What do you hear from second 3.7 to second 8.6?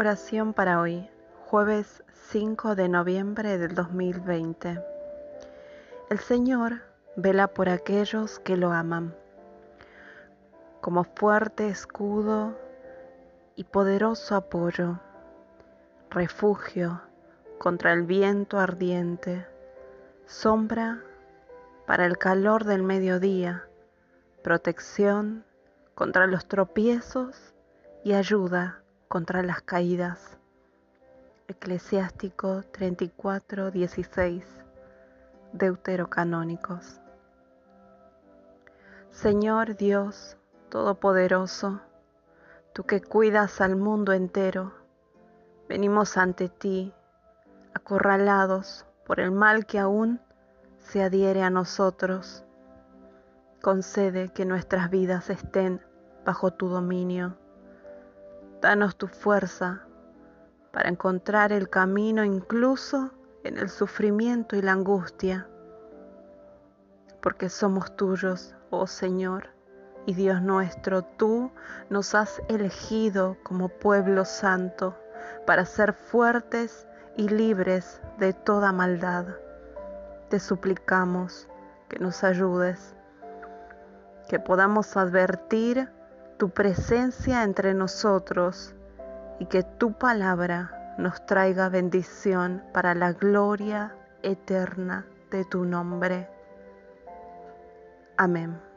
2020. El Señor vela por aquellos que